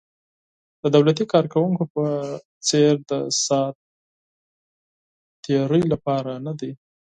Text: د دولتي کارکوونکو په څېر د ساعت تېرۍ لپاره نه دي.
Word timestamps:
د 0.81 0.83
دولتي 0.95 1.25
کارکوونکو 1.33 1.83
په 1.95 2.03
څېر 2.67 2.93
د 3.09 3.11
ساعت 3.45 3.75
تېرۍ 5.43 5.83
لپاره 5.93 6.31
نه 6.45 6.53
دي. 6.59 6.71